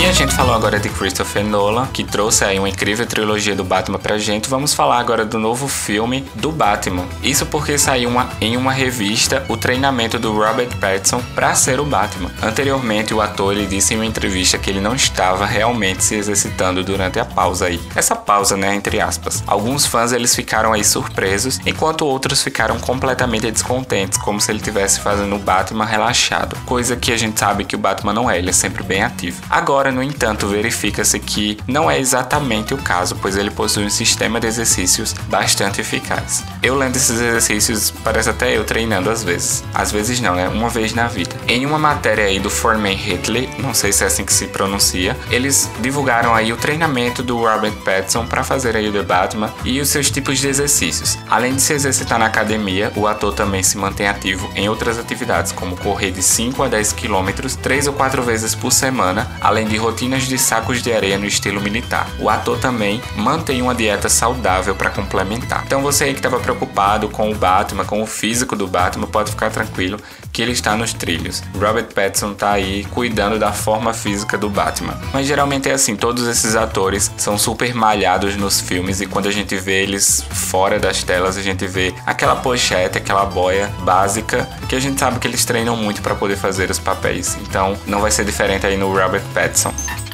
[0.03, 3.63] E a gente falou agora de Christopher Nolan, que trouxe aí uma incrível trilogia do
[3.63, 4.49] Batman pra gente.
[4.49, 7.05] Vamos falar agora do novo filme do Batman.
[7.23, 11.85] Isso porque saiu uma, em uma revista o treinamento do Robert Pattinson para ser o
[11.85, 12.29] Batman.
[12.41, 16.83] Anteriormente, o ator ele disse em uma entrevista que ele não estava realmente se exercitando
[16.83, 17.79] durante a pausa aí.
[17.95, 19.41] Essa pausa, né, entre aspas.
[19.47, 24.99] Alguns fãs eles ficaram aí surpresos, enquanto outros ficaram completamente descontentes, como se ele estivesse
[24.99, 26.57] fazendo o Batman relaxado.
[26.65, 29.41] Coisa que a gente sabe que o Batman não é, ele é sempre bem ativo.
[29.49, 34.39] Agora no entanto, verifica-se que não é exatamente o caso, pois ele possui um sistema
[34.39, 36.43] de exercícios bastante eficaz.
[36.62, 39.63] Eu lendo esses exercícios, parece até eu treinando às vezes.
[39.73, 40.49] Às vezes não, né?
[40.49, 41.36] Uma vez na vida.
[41.47, 45.15] Em uma matéria aí do Foreman Hitley, não sei se é assim que se pronuncia,
[45.29, 49.79] eles divulgaram aí o treinamento do Robert Pattinson para fazer aí o The Batman e
[49.79, 51.17] os seus tipos de exercícios.
[51.29, 55.51] Além de se exercitar na academia, o ator também se mantém ativo em outras atividades,
[55.51, 59.77] como correr de 5 a 10 quilômetros 3 ou 4 vezes por semana, além de
[59.84, 62.08] rotinas de sacos de areia no estilo militar.
[62.19, 65.63] O ator também mantém uma dieta saudável para complementar.
[65.65, 69.32] Então você aí que estava preocupado com o Batman, com o físico do Batman, pode
[69.32, 70.00] ficar tranquilo
[70.32, 71.43] que ele está nos trilhos.
[71.54, 74.98] Robert Pattinson está aí cuidando da forma física do Batman.
[75.12, 79.32] Mas geralmente é assim, todos esses atores são super malhados nos filmes e quando a
[79.32, 84.76] gente vê eles fora das telas, a gente vê aquela pochete, aquela boia básica que
[84.76, 87.38] a gente sabe que eles treinam muito para poder fazer os papéis.
[87.41, 89.72] Então não vai ser diferente aí no Robert Pattinson.
[89.88, 90.12] Hasta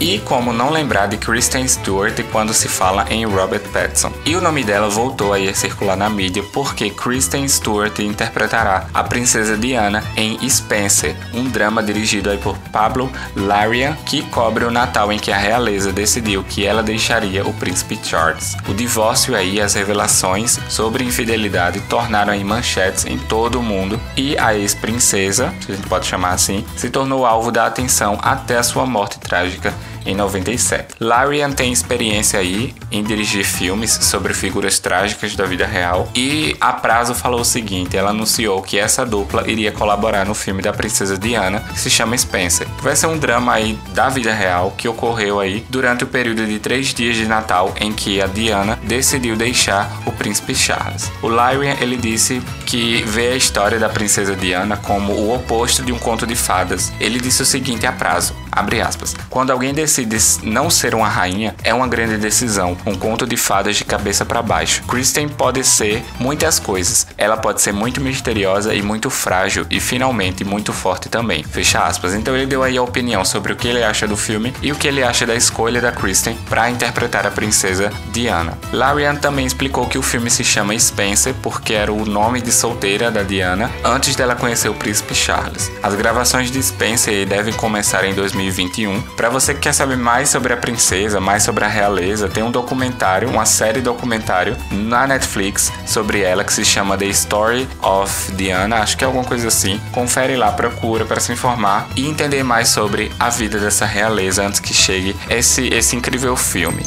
[0.00, 4.10] E como não lembrar de Kristen Stewart quando se fala em Robert Pattinson.
[4.24, 9.58] E o nome dela voltou a circular na mídia porque Kristen Stewart interpretará a princesa
[9.58, 15.30] Diana em Spencer, um drama dirigido por Pablo Larraín que cobre o Natal em que
[15.30, 18.56] a realeza decidiu que ela deixaria o príncipe Charles.
[18.68, 24.38] O divórcio aí as revelações sobre infidelidade tornaram aí manchetes em todo o mundo e
[24.38, 28.62] a ex-princesa, se a gente pode chamar assim, se tornou alvo da atenção até a
[28.62, 30.94] sua morte trágica em 97.
[31.00, 36.72] Larian tem experiência aí em dirigir filmes sobre figuras trágicas da vida real e a
[36.72, 41.16] prazo falou o seguinte: ela anunciou que essa dupla iria colaborar no filme da princesa
[41.18, 42.66] Diana, que se chama Spencer.
[42.82, 46.58] Vai ser um drama aí da vida real que ocorreu aí durante o período de
[46.58, 51.10] três dias de Natal em que a Diana decidiu deixar o príncipe Charles.
[51.22, 55.92] O Larian ele disse que vê a história da princesa Diana como o oposto de
[55.92, 56.92] um conto de fadas.
[57.00, 59.14] Ele disse o seguinte a prazo: abre aspas.
[59.28, 63.76] Quando alguém decide não ser uma rainha, é uma grande decisão, um conto de fadas
[63.76, 64.82] de cabeça para baixo.
[64.84, 67.06] Kristen pode ser muitas coisas.
[67.18, 71.42] Ela pode ser muito misteriosa e muito frágil e finalmente muito forte também.
[71.42, 72.14] Fecha aspas.
[72.14, 74.76] Então ele deu aí a opinião sobre o que ele acha do filme e o
[74.76, 78.56] que ele acha da escolha da Kristen para interpretar a princesa Diana.
[78.72, 83.10] Larian também explicou que o filme se chama Spencer porque era o nome de solteira
[83.10, 85.70] da Diana antes dela conhecer o príncipe Charles.
[85.82, 89.00] As gravações de Spencer devem começar em 2021.
[89.16, 92.50] Para você que quer saber mais sobre a princesa, mais sobre a realeza, tem um
[92.50, 98.80] documentário, uma série documentário na Netflix sobre ela que se chama The Story of Diana,
[98.80, 99.80] acho que é alguma coisa assim.
[99.90, 104.60] Confere lá, procura para se informar e entender mais sobre a vida dessa realeza antes
[104.60, 106.84] que chegue esse, esse incrível filme.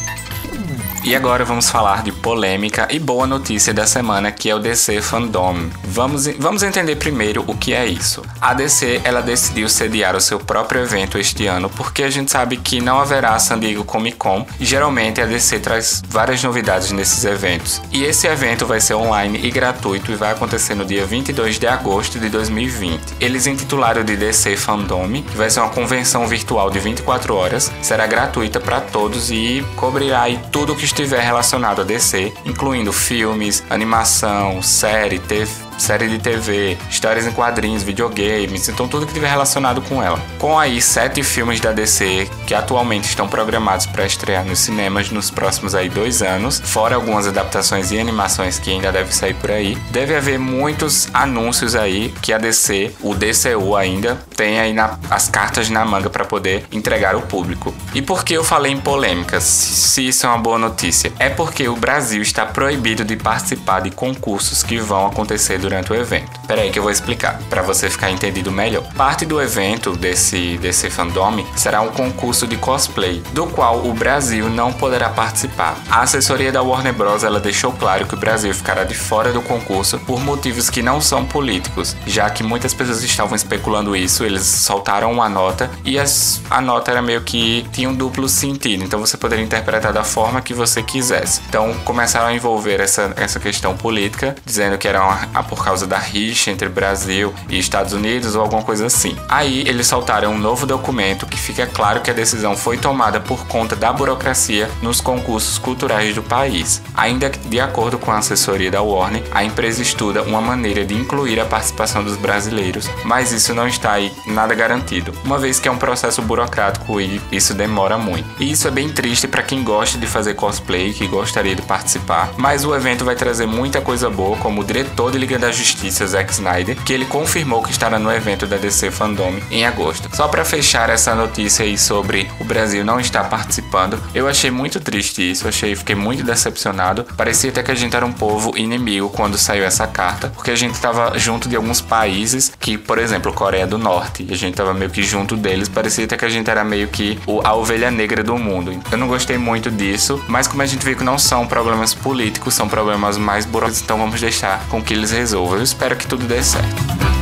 [1.06, 5.02] E agora vamos falar de polêmica e boa notícia da semana, que é o DC
[5.02, 5.70] Fandom.
[5.84, 8.22] Vamos, vamos entender primeiro o que é isso.
[8.40, 12.56] A DC ela decidiu sediar o seu próprio evento este ano, porque a gente sabe
[12.56, 17.82] que não haverá San Diego Comic Con geralmente a DC traz várias novidades nesses eventos.
[17.92, 21.68] E esse evento vai ser online e gratuito e vai acontecer no dia 22 de
[21.68, 23.16] agosto de 2020.
[23.20, 28.08] Eles intitularam de DC Fandom, que vai ser uma convenção virtual de 24 horas, será
[28.08, 34.62] gratuita para todos e cobrirá tudo o que estiver relacionado a DC, incluindo filmes, animação,
[34.62, 40.02] série, TV, série de TV, histórias em quadrinhos, videogames, então tudo que tiver relacionado com
[40.02, 40.20] ela.
[40.40, 45.30] Com aí sete filmes da DC que atualmente estão programados para estrear nos cinemas nos
[45.30, 49.76] próximos aí dois anos, fora algumas adaptações e animações que ainda devem sair por aí,
[49.92, 55.28] deve haver muitos anúncios aí que a DC, o DCU ainda, tem aí na, as
[55.28, 57.74] cartas na manga para poder entregar ao público.
[57.94, 61.12] E por que eu falei em polêmicas, se isso é uma boa notícia?
[61.20, 65.96] É porque o Brasil está proibido de participar de concursos que vão acontecer durante o
[65.96, 66.30] evento.
[66.46, 68.84] Peraí que eu vou explicar, para você ficar entendido melhor.
[68.96, 71.24] Parte do evento desse, desse fandom
[71.56, 75.78] será um concurso de cosplay, do qual o Brasil não poderá participar.
[75.90, 77.24] A assessoria da Warner Bros.
[77.24, 81.00] ela deixou claro que o Brasil ficará de fora do concurso por motivos que não
[81.00, 86.42] são políticos, já que muitas pessoas estavam especulando isso, eles soltaram uma nota e as,
[86.50, 90.42] a nota era meio que tinha um duplo sentido, então você poderia interpretar da forma
[90.42, 91.42] que você quisesse.
[91.48, 96.00] Então começaram a envolver essa, essa questão política, dizendo que era uma, por causa da
[96.00, 99.16] rixa entre Brasil e Estados Unidos ou alguma coisa assim.
[99.30, 103.46] Aí eles soltaram um novo documento que fica claro que a decisão foi tomada por
[103.46, 106.82] conta da burocracia nos concursos culturais do país.
[106.96, 111.40] Ainda de acordo com a assessoria da Warner, a empresa estuda uma maneira de incluir
[111.40, 115.72] a participação dos brasileiros, mas isso não está aí nada garantido, uma vez que é
[115.72, 118.28] um processo burocrático e isso demora muito.
[118.42, 122.32] E isso é bem triste para quem gosta de fazer cosplay, que gostaria de participar,
[122.38, 126.08] mas o evento vai trazer muita coisa boa, como o diretor de Liga da Justiça,
[126.08, 130.10] Zack Snyder, que ele confirmou que estará no evento da DC Fandom em agosto.
[130.16, 134.80] Só para fechar essa notícia aí sobre o Brasil não estar participando, eu achei muito
[134.80, 137.06] triste isso, achei, fiquei muito decepcionado.
[137.18, 140.56] Parecia até que a gente era um povo inimigo quando saiu essa carta, porque a
[140.56, 144.74] gente estava junto de alguns países que, por exemplo, Coreia do Norte, a gente estava
[144.74, 148.24] meio que junto deles, parecia até que a gente era meio que a ovelha negra
[148.24, 148.80] do mundo.
[148.90, 152.54] Eu não gostei muito disso, mas como a gente viu que não são problemas políticos,
[152.54, 155.33] são problemas mais burocráticos, então vamos deixar com que eles resolvam.
[155.34, 157.13] Eu espero que tudo dê certo.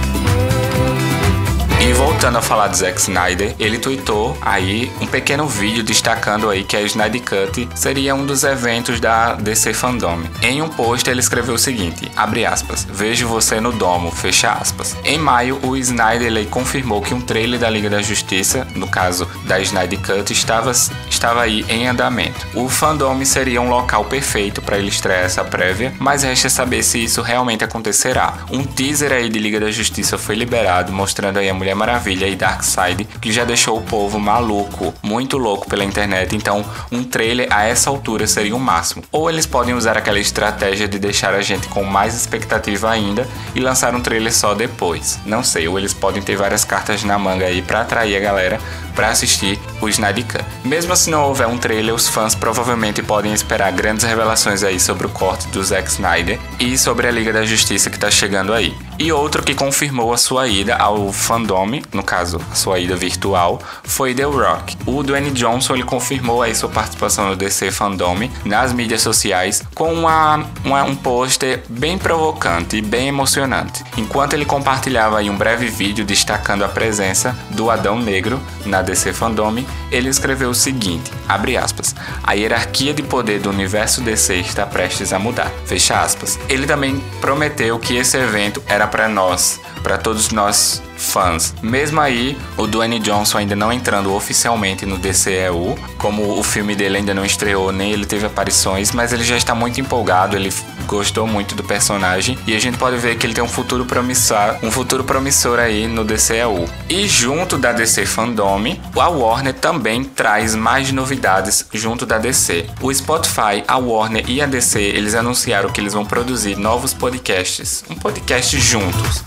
[1.84, 6.64] E voltando a falar de Zack Snyder, ele tweetou aí um pequeno vídeo destacando aí
[6.64, 10.20] que a Snyder Cut seria um dos eventos da DC Fandom.
[10.44, 14.96] Em um post ele escreveu o seguinte, abre aspas, vejo você no domo, fecha aspas.
[15.04, 19.28] Em maio, o Snyder ele confirmou que um trailer da Liga da Justiça, no caso
[19.46, 20.72] da Snyder Cut, estava,
[21.10, 22.46] estava aí em andamento.
[22.54, 27.04] O Fandom seria um local perfeito para ele estrear essa prévia, mas resta saber se
[27.04, 28.36] isso realmente acontecerá.
[28.52, 32.28] Um teaser aí de Liga da Justiça foi liberado, mostrando aí a mulher Mulher Maravilha
[32.28, 37.48] e Darkseid, que já deixou o povo maluco, muito louco pela internet, então um trailer
[37.50, 39.04] a essa altura seria o máximo.
[39.12, 43.60] Ou eles podem usar aquela estratégia de deixar a gente com mais expectativa ainda e
[43.60, 45.20] lançar um trailer só depois.
[45.26, 48.60] Não sei, ou eles podem ter várias cartas na manga aí para atrair a galera
[48.96, 50.46] para assistir o Snyder Cut.
[50.66, 55.08] Mesmo se não houver um trailer, os fãs provavelmente podem esperar grandes revelações aí sobre
[55.08, 58.76] o corte do Zack Snyder e sobre a Liga da Justiça que tá chegando aí.
[59.02, 63.60] E outro que confirmou a sua ida ao fandom, no caso, a sua ida virtual,
[63.84, 64.78] foi The Rock.
[64.86, 69.92] O Dwayne Johnson ele confirmou aí sua participação no DC Fandom nas mídias sociais com
[69.92, 73.84] uma, uma, um pôster bem provocante e bem emocionante.
[73.98, 79.66] Enquanto ele compartilhava um breve vídeo destacando a presença do Adão Negro na DC Fandom,
[79.92, 85.12] ele escreveu o seguinte, abre aspas, a hierarquia de poder do universo DC está prestes
[85.12, 86.38] a mudar, fecha aspas.
[86.48, 91.54] Ele também prometeu que esse evento era para nós, para todos nós fãs.
[91.62, 96.98] Mesmo aí, o Dwayne Johnson ainda não entrando oficialmente no DCEU, como o filme dele
[96.98, 100.54] ainda não estreou, nem ele teve aparições, mas ele já está muito empolgado, ele
[100.86, 104.58] gostou muito do personagem e a gente pode ver que ele tem um futuro promissor,
[104.62, 106.66] um futuro promissor aí no DCEU.
[106.90, 108.52] E junto da DC Fandom,
[108.96, 112.66] a Warner também traz mais novidades junto da DC.
[112.82, 117.84] O Spotify, a Warner e a DC, eles anunciaram que eles vão produzir novos podcasts,
[117.90, 119.24] um podcast juntos.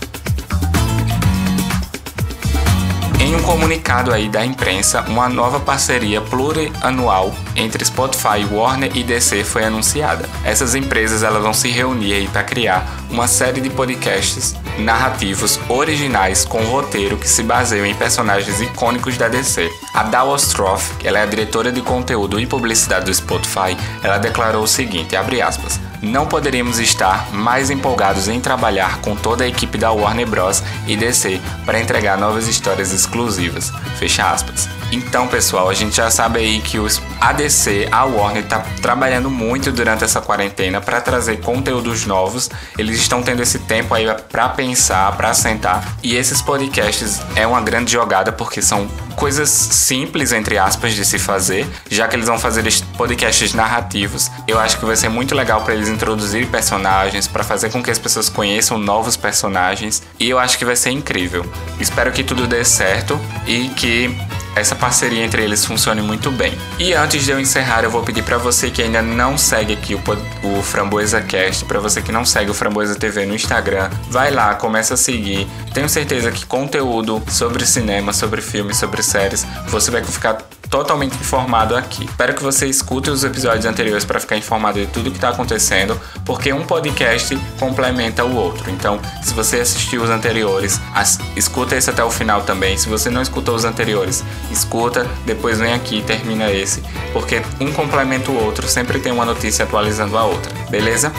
[3.25, 9.43] Em um comunicado aí da imprensa, uma nova parceria plurianual entre Spotify, Warner e DC
[9.43, 10.29] foi anunciada.
[10.43, 16.45] Essas empresas elas vão se reunir aí para criar uma série de podcasts narrativos originais
[16.45, 19.71] com roteiro que se baseiam em personagens icônicos da DC.
[19.91, 24.61] A Daw Ostroff, ela é a diretora de conteúdo e publicidade do Spotify, ela declarou
[24.61, 29.77] o seguinte, abre aspas, não poderíamos estar mais empolgados em trabalhar com toda a equipe
[29.77, 30.63] da Warner Bros.
[30.87, 33.71] e DC para entregar novas histórias exclusivas.
[33.97, 34.69] Fecha aspas.
[34.91, 39.71] Então, pessoal, a gente já sabe aí que os ADC, a Warner está trabalhando muito
[39.71, 42.49] durante essa quarentena para trazer conteúdos novos.
[42.77, 45.97] Eles estão tendo esse tempo aí para pensar, para sentar.
[46.03, 51.17] E esses podcasts é uma grande jogada porque são coisas simples, entre aspas, de se
[51.17, 52.63] fazer, já que eles vão fazer
[52.97, 54.29] podcasts narrativos.
[54.47, 57.91] Eu acho que vai ser muito legal para eles introduzirem personagens, para fazer com que
[57.91, 61.45] as pessoas conheçam novos personagens, e eu acho que vai ser incrível.
[61.79, 64.15] Espero que tudo dê certo e que
[64.55, 66.57] essa parceria entre eles funcione muito bem.
[66.79, 69.95] E antes de eu encerrar, eu vou pedir para você que ainda não segue aqui
[69.95, 70.01] o,
[70.43, 74.55] o Framboesa Cast, para você que não segue o Framboesa TV no Instagram, vai lá,
[74.55, 75.47] começa a seguir.
[75.73, 80.37] Tenho certeza que conteúdo sobre cinema, sobre filmes, sobre séries, você vai ficar
[80.69, 82.05] totalmente informado aqui.
[82.05, 85.99] Espero que você escute os episódios anteriores para ficar informado de tudo que está acontecendo,
[86.25, 88.69] porque um podcast complementa o outro.
[88.69, 92.77] Então, se você assistiu os anteriores, as, escuta esse até o final também.
[92.77, 97.71] Se você não escutou os anteriores, escuta, depois vem aqui e termina esse, porque um
[97.71, 101.11] complementa o outro, sempre tem uma notícia atualizando a outra, beleza?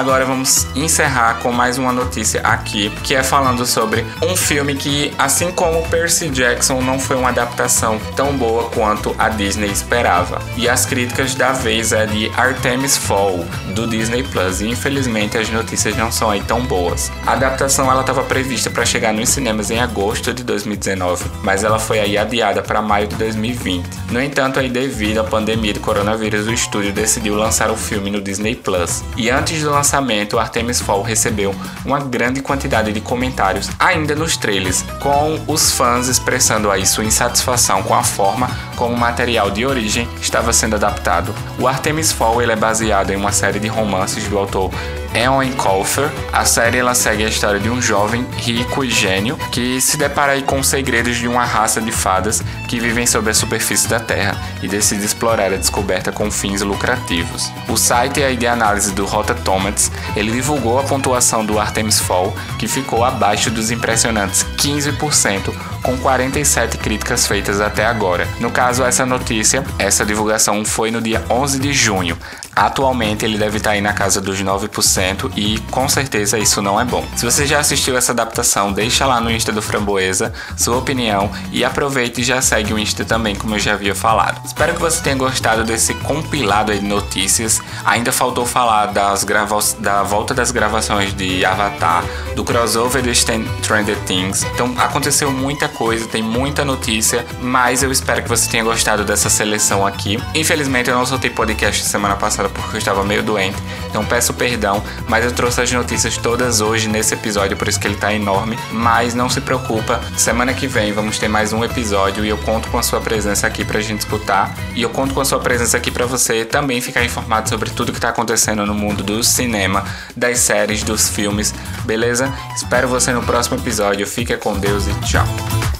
[0.00, 5.12] Agora vamos encerrar com mais uma notícia aqui, que é falando sobre um filme que,
[5.18, 10.40] assim como Percy Jackson, não foi uma adaptação tão boa quanto a Disney esperava.
[10.56, 13.44] E as críticas da vez é de Artemis Fall,
[13.74, 17.12] do Disney Plus, e infelizmente as notícias não são aí tão boas.
[17.26, 21.78] A adaptação ela estava prevista para chegar nos cinemas em agosto de 2019, mas ela
[21.78, 23.86] foi aí adiada para maio de 2020.
[24.10, 28.22] No entanto, aí devido à pandemia do coronavírus, o estúdio decidiu lançar o filme no
[28.22, 29.04] Disney Plus.
[29.14, 29.89] E antes do lançamento,
[30.38, 36.70] Artemis Fall recebeu uma grande quantidade de comentários ainda nos trailers, com os fãs expressando
[36.70, 41.34] aí sua insatisfação com a forma como o material de origem estava sendo adaptado.
[41.58, 44.70] O Artemis Fall ele é baseado em uma série de romances do autor
[45.14, 46.10] Eoin Colfer.
[46.32, 50.40] A série ela segue a história de um jovem rico e gênio que se depara
[50.42, 54.36] com os segredos de uma raça de fadas que vivem sobre a superfície da Terra
[54.62, 57.50] e decide explorar a descoberta com fins lucrativos.
[57.68, 62.34] O site aí de análise do Rota Tomats ele divulgou a pontuação do Artemis Fall
[62.58, 65.52] que ficou abaixo dos impressionantes 15%
[65.82, 68.28] com 47 críticas feitas até agora.
[68.38, 72.18] No caso, essa notícia, essa divulgação foi no dia 11 de junho.
[72.54, 74.99] Atualmente ele deve estar aí na casa dos 9%
[75.36, 77.04] e com certeza isso não é bom.
[77.16, 81.64] Se você já assistiu essa adaptação, deixa lá no Insta do Framboesa sua opinião e
[81.64, 84.40] aproveite e já segue o Insta também, como eu já havia falado.
[84.44, 87.60] Espero que você tenha gostado desse compilado de notícias.
[87.84, 92.04] Ainda faltou falar das grava da volta das gravações de Avatar,
[92.36, 94.44] do crossover de Stranger Things.
[94.54, 99.28] Então aconteceu muita coisa, tem muita notícia, mas eu espero que você tenha gostado dessa
[99.28, 100.22] seleção aqui.
[100.34, 103.56] Infelizmente eu não soltei podcast semana passada porque eu estava meio doente,
[103.88, 107.86] então peço perdão, mas eu trouxe as notícias todas hoje nesse episódio, por isso que
[107.86, 108.58] ele tá enorme.
[108.72, 112.68] Mas não se preocupa, semana que vem vamos ter mais um episódio e eu conto
[112.68, 114.54] com a sua presença aqui pra gente escutar.
[114.74, 117.92] E eu conto com a sua presença aqui para você também ficar informado sobre tudo
[117.92, 119.84] que tá acontecendo no mundo do cinema,
[120.16, 122.32] das séries, dos filmes, beleza?
[122.54, 124.06] Espero você no próximo episódio.
[124.06, 125.79] Fica com Deus e tchau.